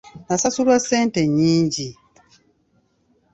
[0.27, 1.89] Nasasulwa ssente nnyingi.